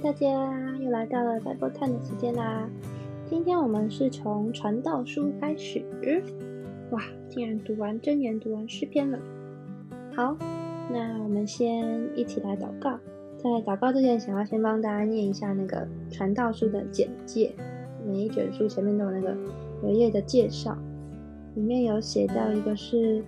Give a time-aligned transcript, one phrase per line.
[0.00, 0.26] 大家
[0.80, 2.68] 又来到了 Bible Time 的时间啦！
[3.28, 5.82] 今天我们是从传道书开始，
[6.92, 9.18] 哇，竟然读完真言，读完诗篇了。
[10.14, 10.36] 好，
[10.92, 12.96] 那我们先一起来祷告。
[13.38, 17.52] 在祷告之前，想要先帮大家念一下那个传道书的简介。
[18.06, 19.36] 每一卷书前面都有那个
[19.82, 20.78] 有页的介绍，
[21.56, 23.24] 里面有写到一个是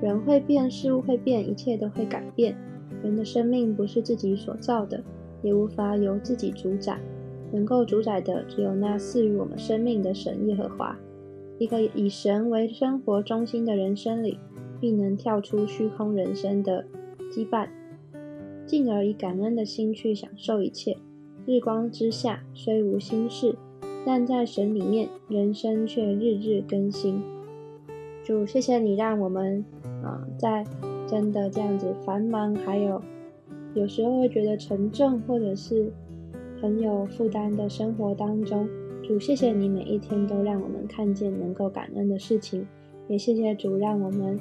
[0.00, 2.56] 人会变，事物会变，一切都会改变。
[3.02, 5.02] 人的生命不是自己所造的。
[5.42, 6.98] 也无法由自己主宰，
[7.52, 10.98] 能够主宰的只有那赐予我们生命的神耶和华。
[11.58, 14.38] 一个以神为生活中心的人生里，
[14.80, 16.84] 必能跳出虚空人生的
[17.32, 17.68] 羁绊，
[18.64, 20.96] 进而以感恩的心去享受一切。
[21.46, 23.56] 日光之下虽无心事，
[24.04, 27.20] 但在神里面，人生却日日更新。
[28.22, 29.64] 主，谢谢你让我们
[30.04, 30.64] 啊，在
[31.06, 33.00] 真的这样子繁忙还有。
[33.78, 35.92] 有时候会觉得沉重，或者是
[36.60, 38.68] 很有负担的生活当中，
[39.04, 42.66] 主谢谢你每一天都让我们看见能够感恩的事情，
[43.06, 44.36] 也谢谢主让我们，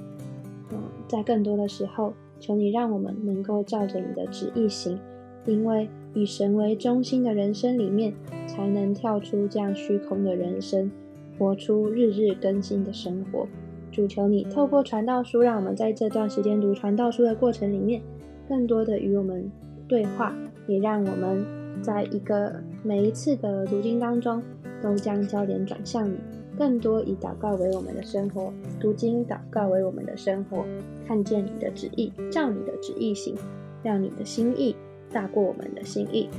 [0.72, 5.00] 嗯，在更多的时候，求你让我们能够照着你的旨意行，
[5.46, 8.12] 因为以神为中心的人生里面，
[8.48, 10.92] 才能跳出这样虚空的人生，
[11.38, 13.46] 活出日日更新的生活。
[13.92, 18.02] 主求你透过传道书，让我们在这段时间读传道书的过程里面。
[18.48, 19.52] 更多的与我们
[19.88, 20.34] 对话，
[20.68, 21.46] 也让我们
[21.82, 24.42] 在一个每一次的读经当中，
[24.82, 26.18] 都将焦点转向你，
[26.58, 30.66] 更多以祷告为我们的生活，读经祷告为我们的生活，
[31.06, 33.36] 看见你的旨意，照你的旨意行，
[33.84, 34.76] 让你的心意
[35.12, 36.30] 大过我们的心意。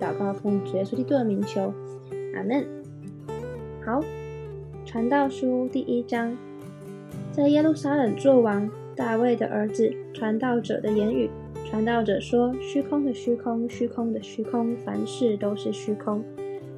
[0.00, 1.72] 祷告奉主耶稣基督的名求，
[2.34, 2.64] 阿门。
[3.84, 4.00] 好，
[4.84, 6.36] 传道书第一章，
[7.32, 11.28] 在耶路撒冷作王，大卫的儿子，传道者的言语。
[11.70, 16.24] 传道者说：“虚空的虚空，虚空的虚空，凡事都是虚空。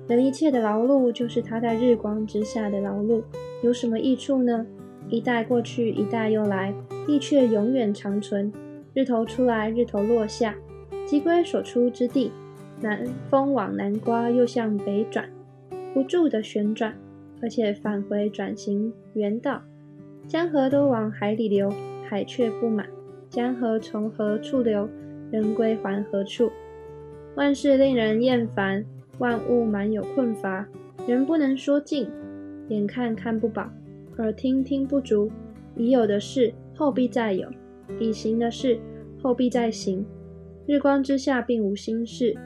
[0.09, 3.23] 人一切的劳碌，就是他在日光之下的劳碌，
[3.63, 4.67] 有什么益处呢？
[5.09, 6.75] 一代过去，一代又来，
[7.07, 8.53] 地却永远长存。
[8.93, 10.57] 日头出来，日头落下，
[11.07, 12.33] 即归所出之地。
[12.81, 15.31] 南风往南刮，又向北转，
[15.95, 16.93] 不住的旋转，
[17.41, 19.63] 而且返回转型原道。
[20.27, 21.73] 江河都往海里流，
[22.09, 22.89] 海却不满。”
[23.31, 24.89] 江河从何处流，
[25.31, 26.51] 人归还何处？
[27.37, 28.85] 万事令人厌烦，
[29.19, 30.67] 万物满有困乏。
[31.07, 32.09] 人不能说尽，
[32.69, 33.71] 眼看看不饱，
[34.19, 35.31] 耳听听不足。
[35.77, 37.49] 已有的事，后必再有；
[38.01, 38.81] 已行的事，
[39.23, 40.05] 后必再行。
[40.67, 42.37] 日光之下并无新事，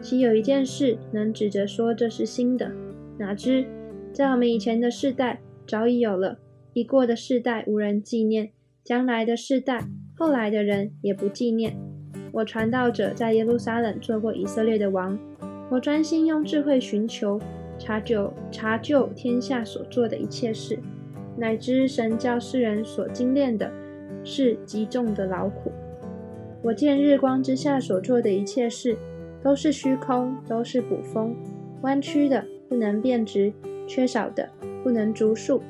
[0.00, 2.72] 岂有一件事能指着说这是新的？
[3.18, 3.66] 哪知
[4.10, 6.38] 在我们以前的世代早已有了，
[6.72, 8.50] 已过的世代无人纪念，
[8.82, 9.86] 将来的世代。
[10.20, 11.74] 后来的人也不纪念
[12.30, 15.18] 我传道者在耶路撒冷做过以色列的王。
[15.70, 17.40] 我专心用智慧寻求
[17.78, 20.78] 查究查究天下所做的一切事，
[21.38, 23.72] 乃知神教世人所精炼的
[24.22, 25.72] 是极重的劳苦。
[26.62, 28.98] 我见日光之下所做的一切事
[29.42, 31.34] 都是虚空，都是捕风，
[31.80, 33.50] 弯曲的不能变直，
[33.86, 34.50] 缺少的
[34.84, 35.62] 不能逐数。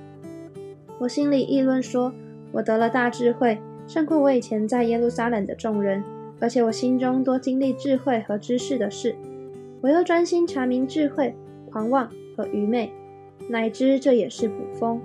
[0.98, 2.12] 我心里议论说：
[2.50, 3.56] 我得了大智慧。
[3.90, 6.00] 胜过我以前在耶路撒冷的众人，
[6.38, 9.16] 而且我心中多经历智慧和知识的事。
[9.80, 11.34] 我又专心查明智慧、
[11.68, 12.92] 狂妄和愚昧，
[13.48, 15.00] 乃知这也是捕风。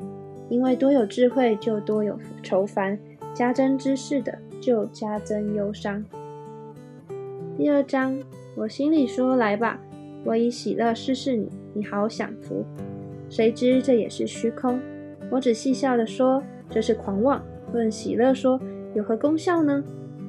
[0.49, 2.95] 因为多有智慧，就多有愁烦；
[3.33, 6.05] 加增知识的，就加增忧伤。
[7.57, 8.15] 第二章，
[8.55, 9.79] 我心里说：“来吧，
[10.23, 12.63] 我以喜乐试试你，你好享福。”
[13.31, 14.79] 谁知这也是虚空。
[15.31, 17.43] 我只戏笑的说：“这是狂妄。”
[17.73, 18.59] 论喜乐说。
[18.95, 19.83] 有何功效呢？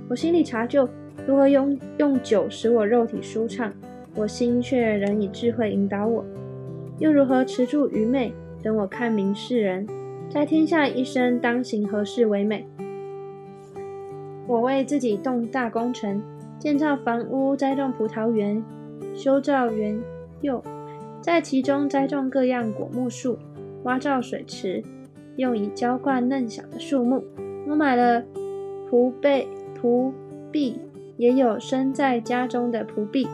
[0.09, 0.89] 我心里查究
[1.25, 3.73] 如何用用酒使我肉体舒畅，
[4.17, 6.25] 我心却仍以智慧引导我。
[6.99, 8.33] 又如何持住愚昧，
[8.63, 9.87] 等我看明世人，
[10.29, 12.67] 在天下一生当行何事为美？
[14.49, 16.21] 我为自己动大工程，
[16.59, 18.65] 建造房屋，栽种葡萄园，
[19.15, 19.97] 修造园
[20.43, 20.61] 囿，
[21.21, 23.39] 在其中栽种各样果木树，
[23.85, 24.83] 挖造水池，
[25.37, 27.23] 用以浇灌嫩小的树木。
[27.69, 28.25] 我买了。
[28.91, 29.47] 仆婢、
[29.81, 30.13] 仆
[30.51, 30.79] 婢
[31.17, 33.27] 也有生在家中的仆婢，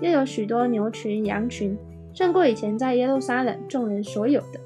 [0.00, 1.76] 又有许多牛群、羊群，
[2.12, 4.60] 胜过以前在耶路撒冷众人所有的。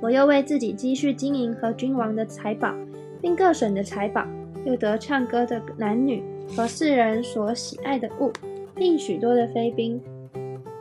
[0.00, 2.74] 我又为自己积蓄金银和君王的财宝，
[3.20, 4.26] 并各省的财宝，
[4.64, 6.22] 又得唱歌的男女
[6.56, 8.32] 和世人所喜爱的物，
[8.74, 10.00] 并许多的妃嫔。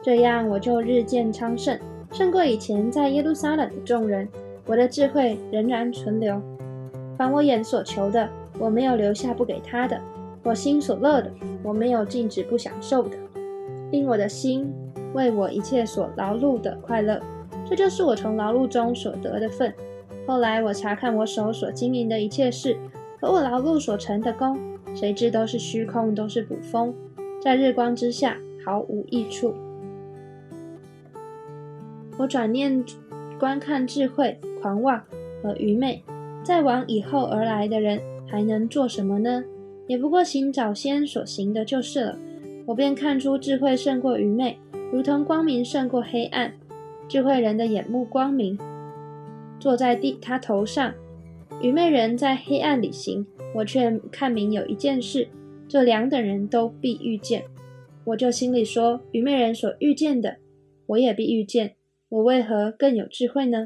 [0.02, 1.78] 这样我就日渐昌盛，
[2.12, 4.28] 胜过以前在耶路撒冷的众人。
[4.66, 6.42] 我的智慧仍然存留，
[7.18, 8.30] 凡我眼所求的。
[8.60, 10.00] 我没有留下不给他的，
[10.44, 11.32] 我心所乐的，
[11.64, 13.18] 我没有禁止不享受的。
[13.92, 14.72] 令我的心
[15.14, 17.20] 为我一切所劳碌的快乐。
[17.66, 19.74] 这就是我从劳碌中所得的份。
[20.28, 22.78] 后来我查看我手所经营的一切事
[23.20, 24.60] 和我劳碌所成的功，
[24.94, 26.94] 谁知都是虚空，都是捕风，
[27.42, 29.56] 在日光之下毫无益处。
[32.18, 32.84] 我转念
[33.40, 35.02] 观看智慧、狂妄
[35.42, 36.04] 和愚昧，
[36.44, 39.44] 再往以后而来的人还能做什么呢？
[39.88, 42.20] 也不过行早先所行的就是了。
[42.66, 44.58] 我便看出智慧胜过愚昧，
[44.92, 46.54] 如同光明胜过黑暗。
[47.08, 48.56] 智慧人的眼目光明，
[49.60, 50.92] 坐在地他头上；
[51.60, 53.26] 愚昧人在黑暗里行。
[53.56, 55.28] 我却看明有一件事，
[55.68, 57.44] 这两等人都必遇见。
[58.06, 60.38] 我就心里说：愚昧人所遇见的，
[60.86, 61.74] 我也必遇见。
[62.10, 63.66] 我为何更有智慧呢？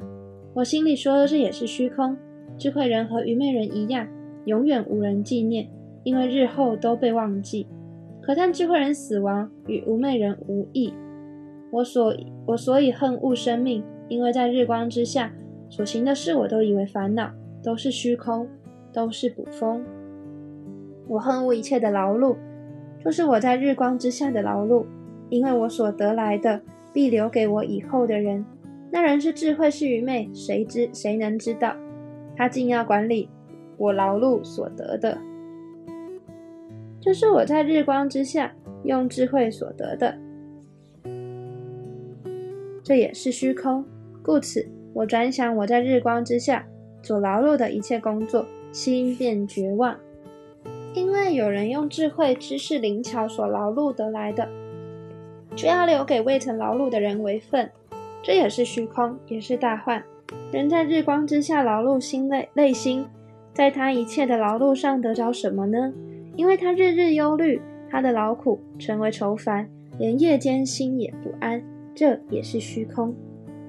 [0.54, 2.16] 我心里说，这也是虚空。
[2.58, 4.08] 智慧人和愚昧人一样，
[4.46, 5.68] 永远无人纪念，
[6.04, 7.68] 因为日后都被忘记。
[8.22, 10.94] 可叹智慧人死亡与愚昧人无异。
[11.72, 15.34] 我所我所以恨恶生命，因为在日光之下
[15.70, 17.32] 所行的事，我都以为烦恼，
[17.64, 18.48] 都是虚空，
[18.92, 19.84] 都是捕风。
[21.08, 22.38] 我恨恶一切的劳碌，
[23.04, 24.86] 就是我在日光之下的劳碌，
[25.30, 26.62] 因为我所得来的。
[26.94, 28.46] 必留给我以后的人。
[28.92, 31.76] 那人是智慧是愚昧，谁知谁能知道？
[32.36, 33.28] 他竟要管理
[33.78, 35.18] 我劳碌所得的，
[37.02, 38.54] 这是我在日光之下
[38.84, 40.18] 用智慧所得的，
[42.84, 43.86] 这也是虚空。
[44.22, 46.66] 故此，我转想我在日光之下
[47.02, 49.98] 所劳碌的一切工作，心便绝望，
[50.94, 54.48] 因为有人用智慧、知识、灵巧所劳碌得来的。
[55.56, 57.70] 却要留给未曾劳碌的人为份，
[58.24, 60.04] 这也是虚空，也是大患。
[60.52, 63.06] 人在日光之下劳碌心累累心，
[63.54, 65.94] 在他一切的劳碌上得着什么呢？
[66.36, 69.70] 因为他日日忧虑，他的劳苦成为愁烦，
[70.00, 71.64] 连夜间心也不安，
[71.94, 73.16] 这也是虚空。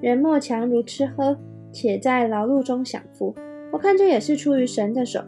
[0.00, 1.38] 人莫强如吃喝，
[1.70, 3.34] 且在劳碌中享福。
[3.70, 5.20] 我看这也是出于神的手。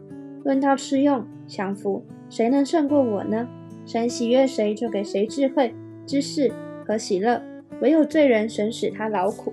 [0.44, 3.46] 论到吃用享福，谁能胜过我呢？
[3.84, 5.74] 神喜悦谁，就给谁智慧。
[6.06, 6.50] 知识
[6.86, 7.42] 和喜乐，
[7.80, 9.52] 唯有罪人神使他劳苦，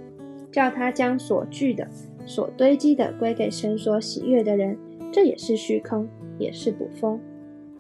[0.51, 1.87] 叫他将所聚的、
[2.25, 4.77] 所堆积的归给神所喜悦的人，
[5.13, 6.07] 这也是虚空，
[6.39, 7.19] 也是补风。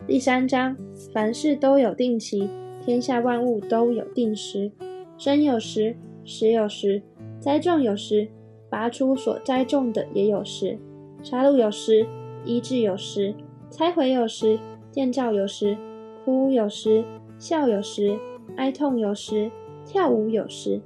[0.05, 0.77] 第三章，
[1.11, 2.47] 凡事都有定期，
[2.85, 4.71] 天下万物都有定时。
[5.17, 7.01] 生有时，死有时；
[7.39, 8.27] 栽种有时，
[8.69, 10.77] 拔出所栽种的也有时；
[11.23, 12.05] 杀戮有时，
[12.45, 13.33] 医治有时；
[13.71, 14.59] 拆毁有时，
[14.91, 15.75] 建造有时；
[16.23, 17.03] 哭有时，
[17.39, 18.15] 笑有时。
[18.57, 19.49] 哀痛有时，
[19.87, 20.79] 跳舞有时，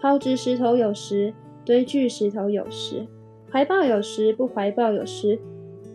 [0.00, 3.06] 抛掷石头有时，堆聚石头有时，
[3.50, 5.38] 怀抱有时，不怀抱有时，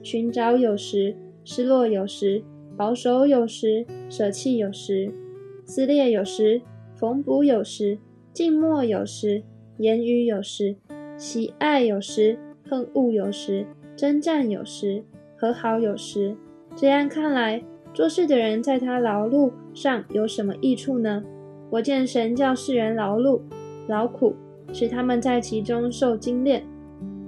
[0.02, 2.44] 寻找有时，失落有时，
[2.78, 5.12] 保守有时，舍弃有时，
[5.66, 6.62] 撕裂有时，
[6.96, 7.98] 缝补有时，
[8.34, 9.44] 静默有时，
[9.78, 10.76] 言语有时，
[11.18, 12.38] 喜爱有时，
[12.68, 13.66] 恨恶有时，
[13.96, 15.04] 征战有时，
[15.36, 16.36] 和好有时。
[16.76, 17.64] 这样看来。
[17.92, 21.24] 做事的人在他劳碌上有什么益处呢？
[21.72, 23.42] 我见神叫世人劳碌、
[23.88, 24.36] 劳苦，
[24.72, 26.64] 使他们在其中受精炼。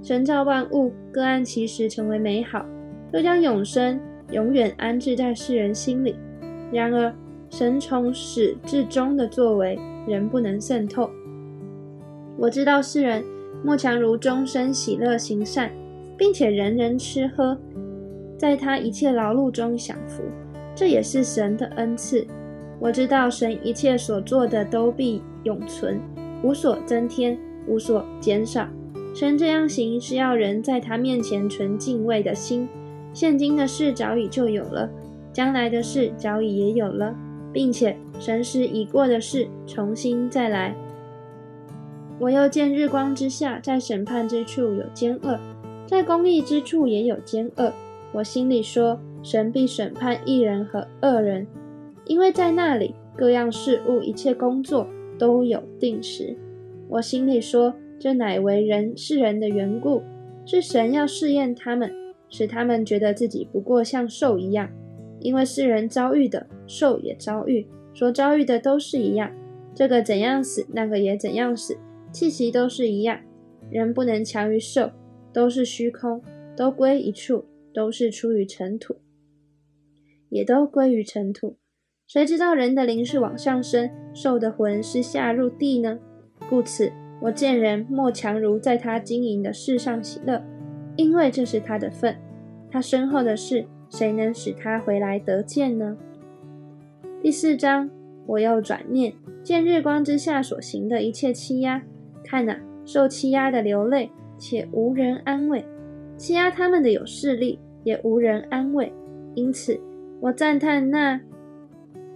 [0.03, 2.65] 神造万物，各按其时成为美好，
[3.13, 3.99] 又将永生
[4.31, 6.15] 永远安置在世人心里。
[6.71, 7.13] 然而，
[7.49, 9.77] 神从始至终的作为，
[10.07, 11.09] 人不能渗透。
[12.37, 13.23] 我知道世人
[13.63, 15.69] 莫强如终身喜乐行善，
[16.17, 17.55] 并且人人吃喝，
[18.37, 20.23] 在他一切劳碌中享福。
[20.73, 22.25] 这也是神的恩赐。
[22.79, 25.99] 我知道神一切所做的都必永存，
[26.41, 28.67] 无所增添，无所减少。
[29.13, 32.67] 神这样行是要人在他面前存敬畏的心。
[33.13, 34.89] 现今的事早已就有了，
[35.33, 37.15] 将来的事早已也有了，
[37.51, 40.75] 并且神使已过的事重新再来。
[42.19, 45.39] 我又见日光之下，在审判之处有奸恶，
[45.85, 47.71] 在公义之处也有奸恶。
[48.13, 48.99] 我心里说。
[49.23, 51.45] 神必审判一人和恶人，
[52.05, 54.87] 因为在那里各样事物、一切工作
[55.19, 56.35] 都有定时。
[56.89, 60.01] 我心里说，这乃为人世人的缘故，
[60.43, 61.93] 是神要试验他们，
[62.29, 64.67] 使他们觉得自己不过像兽一样。
[65.19, 69.31] 因为世人遭遇的，兽也遭遇，所遭遇的都是一样。
[69.75, 71.77] 这个怎样死，那个也怎样死，
[72.11, 73.19] 气息都是一样。
[73.69, 74.89] 人不能强于兽，
[75.31, 76.23] 都是虚空，
[76.57, 78.95] 都归一处，都是出于尘土。
[80.29, 81.57] 也都归于尘土。
[82.07, 85.99] 谁知道人的灵是往上升，兽的魂是下入地呢？
[86.49, 86.91] 故此，
[87.21, 90.43] 我见人莫强如在他经营的事上喜乐，
[90.95, 92.15] 因为这是他的份。
[92.71, 95.95] 他身后的事，谁能使他回来得见呢？
[97.21, 97.89] 第四章，
[98.25, 99.13] 我又转念
[99.43, 101.83] 见日光之下所行的一切欺压，
[102.23, 104.09] 看呐，受欺压的流泪，
[104.39, 105.63] 且无人安慰；
[106.17, 108.91] 欺压他们的有势力，也无人安慰。
[109.35, 109.79] 因此，
[110.21, 111.21] 我赞叹那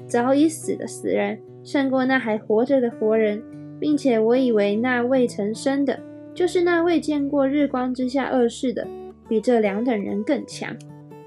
[0.07, 3.43] 早已死的死人胜过那还活着的活人，
[3.79, 5.99] 并且我以为那未曾生的，
[6.33, 8.87] 就是那未见过日光之下恶事的，
[9.27, 10.75] 比这两等人更强。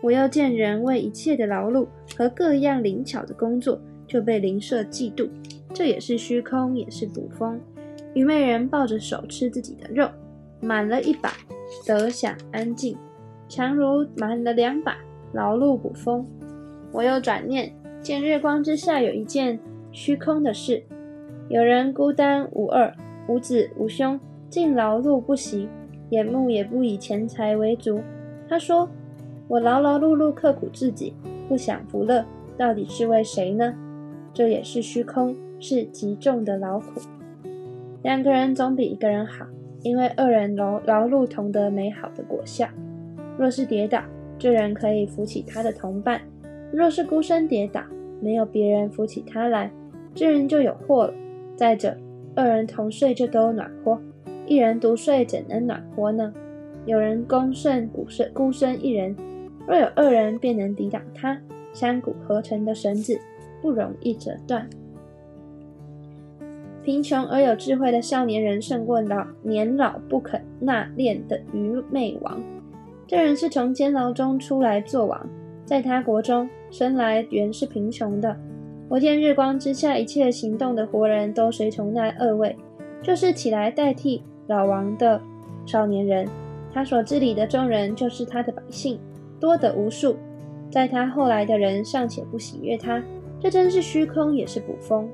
[0.01, 1.87] 我要见人为一切的劳碌
[2.17, 3.81] 和各样灵巧的工作。
[4.09, 5.29] 就被灵舍嫉妒，
[5.75, 7.61] 这也是虚空，也是捕风。
[8.15, 10.09] 愚昧人抱着手吃自己的肉，
[10.63, 11.35] 满了一把，
[11.87, 12.97] 得享安静；
[13.51, 14.97] 强如满了两把，
[15.35, 16.27] 劳碌捕风。
[16.91, 19.61] 我又转念，见日光之下有一件
[19.93, 20.83] 虚空的事：
[21.51, 22.93] 有人孤单无二，
[23.27, 25.67] 无子无兄，竟劳碌不息，
[26.11, 28.03] 眼目也不以钱财为足。
[28.47, 28.87] 他说
[29.49, 31.15] ：“我劳劳碌碌，刻苦自己，
[31.49, 32.23] 不享福乐，
[32.59, 33.75] 到底是为谁呢？”
[34.35, 37.01] 这也是虚空，是极重的劳苦。
[38.03, 39.47] 两个人总比一个人好，
[39.83, 42.69] 因为二人劳劳碌同得美好的果效。
[43.39, 44.03] 若是跌倒，
[44.39, 46.19] 这人可以扶起他的同伴；
[46.71, 47.83] 若是孤身跌倒，
[48.21, 49.73] 没有别人扶起他来，
[50.15, 51.15] 这人就有祸了。
[51.59, 51.99] 再者，
[52.37, 54.01] 二人同睡就都暖和，
[54.47, 56.33] 一人独睡怎能暖和呢？
[56.87, 59.17] 有人攻胜孤身孤身一人，
[59.67, 61.37] 若有二人，便能抵挡他。
[61.73, 63.19] 山谷合成的绳子。
[63.61, 64.71] 不容易折断。
[66.85, 72.41] 贫穷而有智慧的少年人胜过老年老不肯纳炼的愚昧王。
[73.05, 75.29] 这人是从监牢中出来做王，
[75.65, 78.37] 在他国中生来原是贫穷的。
[78.91, 82.57] 我见日光之下一切行动的活人都随从那二位，
[83.03, 85.21] 就是起来代替老王的
[85.67, 86.27] 少年人。
[86.73, 88.99] 他所治理的众人就是他的百姓，
[89.39, 90.17] 多得无数。
[90.71, 93.03] 在他后来的人尚且不喜悦他。
[93.39, 95.09] 这真是虚空，也是捕风。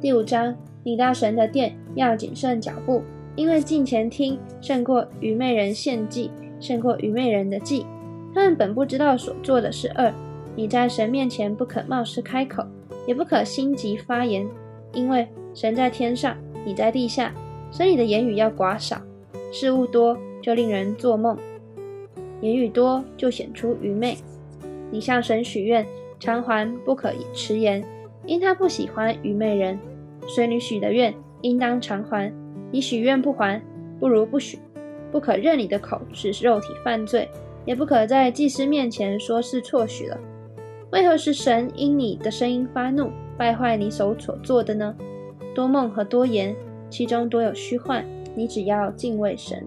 [0.00, 3.02] 第五章，你到神的殿要谨慎脚步，
[3.34, 7.86] 因为近前听胜过愚昧人献祭，胜过愚昧人的祭。
[8.34, 10.12] 他们本不知道所做的是恶。
[10.56, 12.64] 你在神面前不可冒失开口，
[13.06, 14.46] 也不可心急发言，
[14.92, 17.32] 因为神在天上，你在地下，
[17.70, 19.00] 所以你的言语要寡少。
[19.52, 21.36] 事物多就令人做梦，
[22.40, 24.16] 言语多就显出愚昧。
[24.90, 25.86] 你向神许愿。
[26.22, 27.82] 偿还不可以迟延，
[28.26, 29.80] 因他不喜欢愚昧人。
[30.28, 32.30] 随你许的愿，应当偿还。
[32.70, 33.58] 你许愿不还，
[33.98, 34.58] 不如不许。
[35.10, 37.26] 不可任你的口使肉体犯罪，
[37.64, 40.20] 也不可在祭司面前说是错许了。
[40.92, 44.94] 为何是神因你的声音发怒，败坏你手所做的呢？
[45.54, 46.54] 多梦和多言，
[46.88, 48.04] 其中多有虚幻。
[48.34, 49.66] 你只要敬畏神。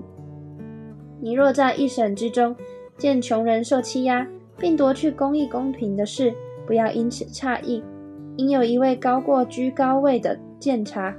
[1.22, 2.56] 你若在一审之中
[2.98, 4.28] 见穷人受欺压，
[4.58, 6.34] 并夺去公义公平的事，
[6.66, 7.84] 不要因此诧异。
[8.38, 11.16] 因有一位高过居高位的监察，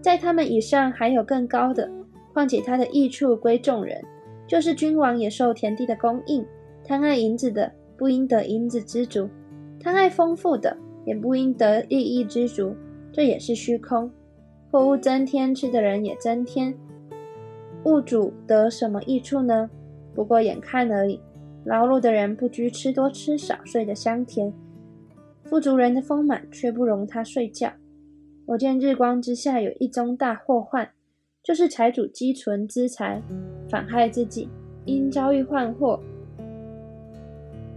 [0.00, 1.88] 在他们以上还有更高的。
[2.32, 4.00] 况且他的益处归众人，
[4.46, 6.44] 就是君王也受田地的供应。
[6.84, 9.28] 贪爱银子的，不应得银子之足；
[9.82, 12.76] 贪爱丰富的，也不应得利益知足。
[13.10, 14.10] 这也是虚空。
[14.70, 16.72] 货物增添，吃的人也增添，
[17.84, 19.68] 物主得什么益处呢？
[20.14, 21.18] 不过眼看而已。
[21.64, 24.52] 劳碌的人不拘吃多吃少，睡得香甜；
[25.44, 27.72] 富足人的丰满却不容他睡觉。
[28.46, 30.88] 我见日光之下有一宗大祸患，
[31.42, 33.22] 就是财主积存资财，
[33.68, 34.48] 反害自己，
[34.84, 36.00] 因遭遇患祸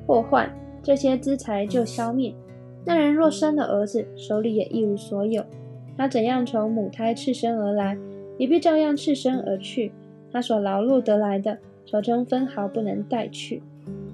[0.06, 0.50] 祸患，
[0.84, 2.36] 这些资财就消灭。
[2.86, 5.44] 那人若生了儿子，手里也一无所有。
[5.98, 7.98] 他怎样从母胎赤身而来，
[8.38, 9.92] 也必照样赤身而去。
[10.32, 13.64] 他所劳碌得来的，手中分毫不能带去。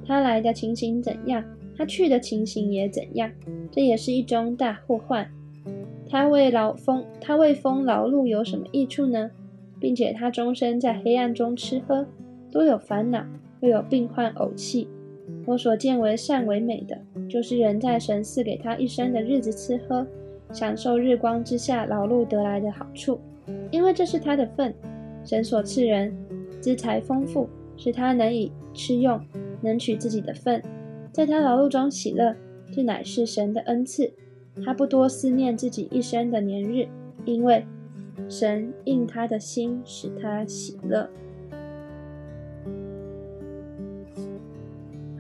[0.06, 1.44] 他来的情形怎样，
[1.76, 3.32] 他去的情形也怎样，
[3.72, 5.28] 这也是一宗大祸患。
[6.08, 9.32] 他为劳风，他为风劳碌有什么益处呢？
[9.80, 12.06] 并且他终身在黑暗中吃喝，
[12.52, 13.26] 多有烦恼，
[13.62, 14.90] 又有病患呕气。
[15.46, 20.06] 我所见为善为美的，就是人在神赐给他一生的日子吃喝，
[20.52, 23.20] 享受日光之下劳碌得来的好处，
[23.72, 24.74] 因为这是他的份。
[25.26, 26.16] 神所赐人
[26.62, 29.20] 资财丰富，使他能以吃用。
[29.62, 30.64] 能取自己的份，
[31.12, 32.34] 在他劳碌中喜乐，
[32.72, 34.10] 这乃是神的恩赐。
[34.64, 36.88] 他不多思念自己一生的年日，
[37.26, 37.66] 因为
[38.30, 41.10] 神应他的心，使他喜乐。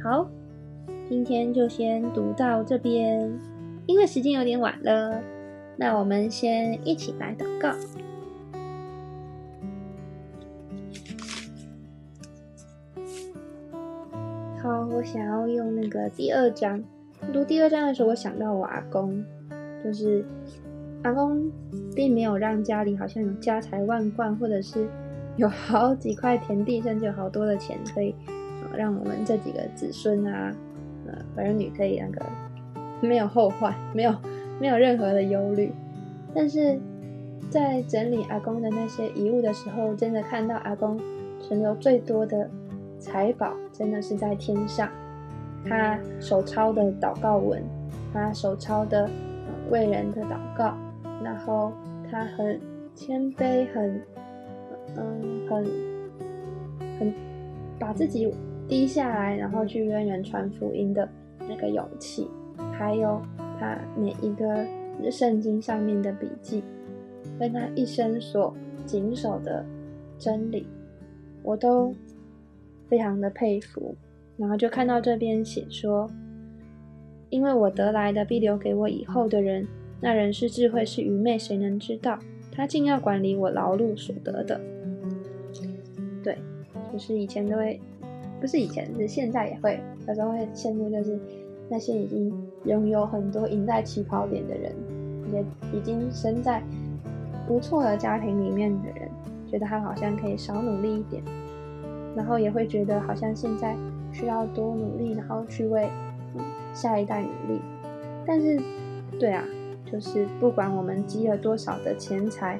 [0.01, 0.25] 好，
[1.09, 3.37] 今天就先读到这边，
[3.85, 5.21] 因为时间有点晚了，
[5.75, 7.73] 那我们先一起来祷告。
[14.63, 16.81] 好，我想要用那个第二章。
[17.33, 19.21] 读第二章的时候，我想到我阿公，
[19.83, 20.23] 就是
[21.03, 21.51] 阿公
[21.93, 24.87] 并没有让家里好像有家财万贯，或者是
[25.35, 28.15] 有好几块田地，甚至有好多的钱，可以
[28.75, 30.51] 让我们这几个子孙啊，
[31.07, 32.25] 呃儿女可以那个
[33.01, 34.15] 没有后患，没有
[34.59, 35.71] 没有任何的忧虑。
[36.33, 36.79] 但是
[37.49, 40.99] 在整理阿公的那些遗物的时候，真的看到阿公
[41.39, 42.49] 存留最多的
[42.99, 44.89] 财宝，真的是在天上。
[45.65, 47.61] 他手抄的祷告文，
[48.13, 49.09] 他手抄的
[49.69, 50.77] 为人的祷告，
[51.23, 51.73] 然后
[52.09, 52.59] 他很
[52.95, 54.01] 谦卑，很
[54.95, 55.65] 嗯，很
[56.97, 57.13] 很
[57.77, 58.33] 把自己
[58.69, 61.09] 低下来，然后去跟人传福音的
[61.39, 62.27] 那个勇气，
[62.71, 63.19] 还有
[63.59, 64.65] 他每一个
[65.11, 66.63] 圣经上面的笔记，
[67.39, 69.65] 跟他一生所谨守的
[70.19, 70.67] 真理，
[71.41, 71.93] 我都
[72.87, 73.95] 非常的佩服。
[74.37, 76.09] 然后就看到这边写说，
[77.29, 79.67] 因为我得来的必留给我以后的人，
[79.99, 82.17] 那人是智慧是愚昧，谁能知道？
[82.51, 84.61] 他竟要管理我劳碌所得的。
[86.23, 86.37] 对，
[86.93, 87.79] 就是以前都会，
[88.39, 91.19] 不是以前，是现在也会，有时候会羡慕，就是
[91.69, 92.31] 那些已经
[92.65, 94.73] 拥有很多赢在起跑点的人，
[95.31, 95.43] 也
[95.77, 96.63] 已经生在
[97.47, 99.09] 不错的家庭里面的人，
[99.51, 101.23] 觉得他好像可以少努力一点，
[102.15, 103.75] 然后也会觉得好像现在。
[104.11, 105.87] 需要多努力，然后去为
[106.73, 107.61] 下一代努力。
[108.25, 108.59] 但是，
[109.19, 109.45] 对啊，
[109.85, 112.59] 就是不管我们积了多少的钱财，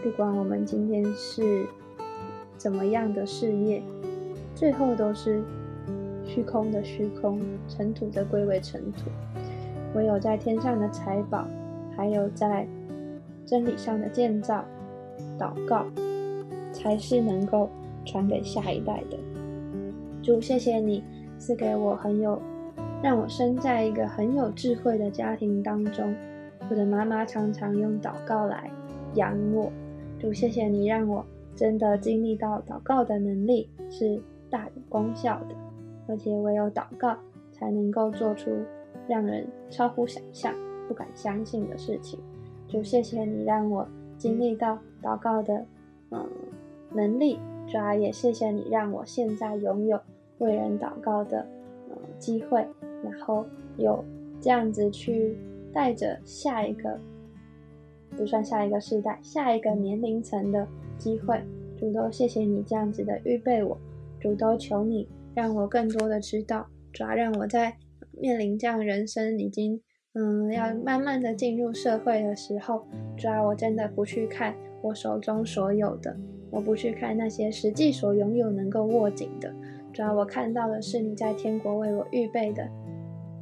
[0.00, 1.66] 不管我们今天是
[2.56, 3.82] 怎么样的事业，
[4.56, 5.42] 最后都是
[6.24, 9.10] 虚空的虚空，尘土的归为尘土。
[9.94, 11.46] 唯有在天上的财宝，
[11.94, 12.66] 还有在
[13.44, 14.64] 真理上的建造、
[15.38, 15.84] 祷告，
[16.72, 17.68] 才是能够
[18.06, 19.18] 传给下一代的。
[20.22, 21.04] 主，谢谢你
[21.38, 22.40] 赐给我很有，
[23.02, 26.14] 让我生在一个很有智慧的家庭当中。
[26.70, 28.70] 我的妈妈常常用祷告来
[29.16, 29.70] 养我。
[30.18, 34.18] 主，谢谢你让我真的经历到祷告的能力是
[34.56, 35.54] 大有功效的，
[36.08, 37.14] 而且唯有祷告
[37.52, 38.50] 才能够做出
[39.06, 40.54] 让人超乎想象、
[40.88, 42.18] 不敢相信的事情。
[42.66, 45.62] 主，谢谢你让我经历到祷告的
[46.10, 46.26] 嗯
[46.90, 47.38] 能力。
[47.68, 50.00] 主啊，也谢谢你让我现在拥有。
[50.38, 51.46] 为人祷告的
[51.90, 52.66] 呃机会，
[53.02, 53.44] 然后
[53.76, 54.02] 有
[54.40, 55.36] 这样子去
[55.70, 56.98] 带着下一个
[58.16, 60.66] 不算下一个世代，下一个年龄层的
[60.96, 61.42] 机会，
[61.76, 63.78] 主都谢谢你这样子的预备我，
[64.26, 67.76] 主都求你让我更多的知道，主要让我在
[68.10, 69.80] 面临这样人生已经
[70.14, 72.84] 嗯要慢慢的进入社会的时候，
[73.16, 76.16] 主要我真的不去看我手中所有的，
[76.50, 79.54] 我不去看那些实际所拥有能够握紧的。
[79.92, 82.68] 主要我看到的是你在天国为我预备的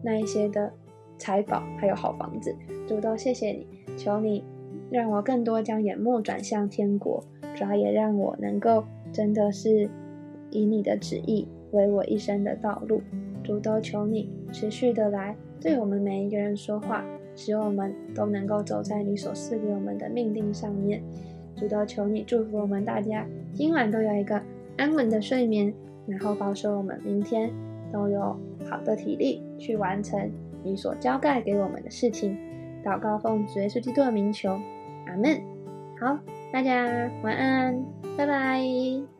[0.03, 0.71] 那一些的
[1.17, 2.55] 财宝，还有好房子。
[2.87, 3.67] 主都谢谢你，
[3.97, 4.45] 求你
[4.91, 7.25] 让我更多将眼目转向天国。
[7.55, 9.89] 主要也让我能够真的是
[10.55, 13.03] 以你的旨意为我一生的道路。
[13.43, 17.05] 主都求你持续的来对我们每一个人说话，
[17.37, 21.03] 使我们都能够走在你所赐给我们的命定上面。
[21.55, 24.41] 主都求你祝福我们大家，今晚都有一个
[24.79, 25.75] 安稳的睡眠。
[26.07, 27.51] 然后保守我们明天
[27.91, 28.21] 都有
[28.69, 30.31] 好的体力去完成
[30.63, 32.37] 你所交代给我们的事情。
[32.85, 34.51] 祷告奉主耶稣基督的名求，
[35.07, 35.41] 阿门。
[35.99, 36.19] 好，
[36.53, 37.83] 大家晚安，
[38.19, 39.14] 拜拜。